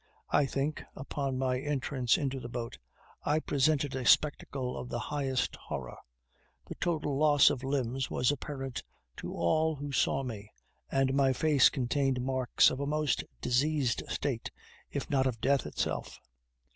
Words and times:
I 0.31 0.47
think, 0.47 0.81
upon 0.95 1.37
my 1.37 1.59
entrance 1.59 2.17
into 2.17 2.39
the 2.39 2.49
boat, 2.49 2.79
I 3.23 3.37
presented 3.39 3.95
a 3.95 4.03
spectacle 4.03 4.75
of 4.75 4.89
the 4.89 4.97
highest 4.97 5.55
horror. 5.55 5.95
The 6.65 6.73
total 6.81 7.19
loss 7.19 7.51
of 7.51 7.63
limbs 7.63 8.09
was 8.09 8.31
apparent 8.31 8.81
to 9.17 9.35
all 9.35 9.75
who 9.75 9.91
saw 9.91 10.23
me, 10.23 10.51
and 10.91 11.13
my 11.13 11.33
face 11.33 11.69
contained 11.69 12.19
marks 12.19 12.71
of 12.71 12.79
a 12.79 12.87
most 12.87 13.23
diseased 13.41 14.01
state, 14.09 14.49
if 14.91 15.07
not 15.07 15.27
of 15.27 15.39
death 15.39 15.67
itself. 15.67 16.17